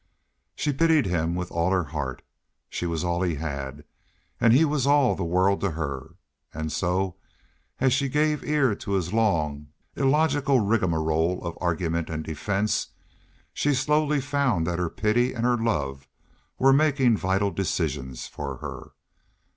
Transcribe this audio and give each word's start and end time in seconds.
She 0.55 0.73
pitied 0.73 1.05
him 1.05 1.35
with 1.35 1.51
all 1.51 1.69
her 1.69 1.83
heart. 1.83 2.23
She 2.71 2.87
was 2.87 3.03
all 3.03 3.21
he 3.21 3.35
had, 3.35 3.83
as 4.39 4.51
he 4.51 4.65
was 4.65 4.87
all 4.87 5.13
the 5.13 5.23
world 5.23 5.61
to 5.61 5.69
her. 5.69 6.15
And 6.55 6.71
so, 6.71 7.17
as 7.79 7.93
she 7.93 8.09
gave 8.09 8.43
ear 8.43 8.73
to 8.73 8.93
his 8.93 9.13
long, 9.13 9.67
illogical 9.95 10.59
rigmarole 10.59 11.43
of 11.45 11.55
argument 11.61 12.09
and 12.09 12.23
defense, 12.23 12.87
she 13.53 13.75
slowly 13.75 14.19
found 14.19 14.65
that 14.65 14.79
her 14.79 14.89
pity 14.89 15.35
and 15.35 15.45
her 15.45 15.55
love 15.55 16.07
were 16.57 16.73
making 16.73 17.15
vital 17.15 17.51
decisions 17.51 18.25
for 18.25 18.57
her. 18.57 18.93